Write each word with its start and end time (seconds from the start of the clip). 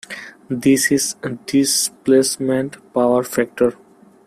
This 0.49 0.91
is 0.91 1.15
"displacement 1.45 2.91
power 2.91 3.23
factor". 3.23 3.75